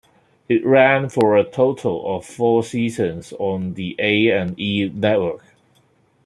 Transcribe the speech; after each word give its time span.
It 0.49 0.65
ran 0.65 1.09
for 1.09 1.37
a 1.37 1.43
total 1.43 2.17
of 2.17 2.25
four 2.25 2.63
seasons 2.63 3.33
on 3.37 3.75
the 3.75 3.95
A 3.99 4.31
and 4.31 4.59
E 4.59 4.89
Network. 4.91 5.43